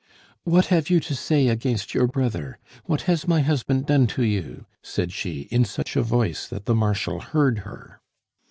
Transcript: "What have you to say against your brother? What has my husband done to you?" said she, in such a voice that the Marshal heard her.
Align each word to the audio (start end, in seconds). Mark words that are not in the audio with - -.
"What 0.45 0.65
have 0.73 0.89
you 0.89 0.99
to 0.99 1.13
say 1.13 1.47
against 1.47 1.93
your 1.93 2.07
brother? 2.07 2.57
What 2.85 3.03
has 3.03 3.27
my 3.27 3.41
husband 3.41 3.85
done 3.85 4.07
to 4.07 4.23
you?" 4.23 4.65
said 4.81 5.11
she, 5.11 5.41
in 5.51 5.63
such 5.63 5.95
a 5.95 6.01
voice 6.01 6.47
that 6.47 6.65
the 6.65 6.73
Marshal 6.73 7.19
heard 7.19 7.59
her. 7.59 8.01